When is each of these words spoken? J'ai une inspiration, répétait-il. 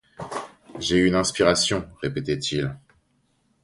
J'ai 0.79 0.97
une 0.97 1.13
inspiration, 1.13 1.87
répétait-il. 2.01 2.75